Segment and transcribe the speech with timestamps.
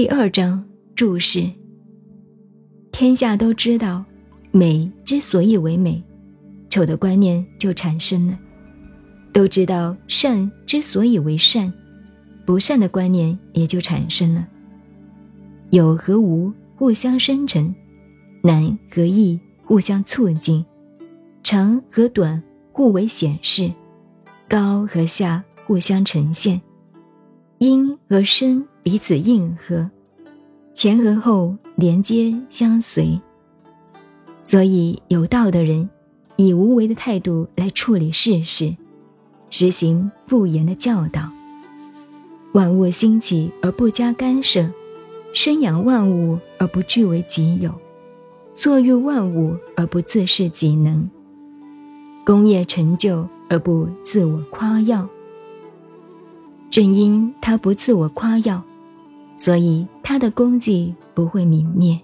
[0.00, 1.46] 第二章注释：
[2.90, 4.02] 天下都知道，
[4.50, 6.02] 美之所以为美，
[6.70, 8.32] 丑的观念就产生了；
[9.30, 11.70] 都知道善之所以为善，
[12.46, 14.48] 不善的观念也就产生了。
[15.68, 17.74] 有和无互相生成，
[18.42, 20.64] 难和易互相促进，
[21.42, 22.42] 长和短
[22.72, 23.70] 互为显示，
[24.48, 26.58] 高和下互相呈现，
[27.58, 29.88] 阴和身彼此应和，
[30.74, 33.20] 前和后连接相随。
[34.42, 35.88] 所以有道的人，
[36.34, 38.74] 以无为的态度来处理世事，
[39.48, 41.30] 实行不言的教导。
[42.52, 44.68] 万物兴起而不加干涉。
[45.32, 47.72] 生养万物而不据为己有，
[48.52, 51.08] 作育万物而不自恃己能，
[52.26, 55.08] 功业成就而不自我夸耀。
[56.70, 58.62] 正因他不自我夸耀，
[59.36, 62.00] 所以他的功绩不会泯灭。